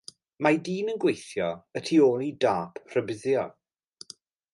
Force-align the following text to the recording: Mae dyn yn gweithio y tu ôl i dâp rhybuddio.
Mae 0.45 0.55
dyn 0.67 0.87
yn 0.93 1.01
gweithio 1.03 1.49
y 1.79 1.83
tu 1.89 1.99
ôl 2.07 2.23
i 2.29 2.31
dâp 2.47 2.81
rhybuddio. 2.95 3.45